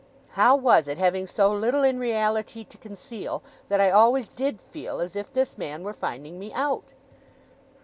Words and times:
How 0.29 0.55
was 0.55 0.87
it, 0.87 0.97
having 0.97 1.27
so 1.27 1.53
little 1.53 1.83
in 1.83 1.99
reality 1.99 2.63
to 2.63 2.77
conceal, 2.79 3.43
that 3.69 3.79
I 3.79 3.91
always 3.91 4.29
DID 4.29 4.59
feel 4.59 4.99
as 4.99 5.15
if 5.15 5.31
this 5.31 5.59
man 5.59 5.83
were 5.83 5.93
finding 5.93 6.39
me 6.39 6.51
out? 6.53 6.93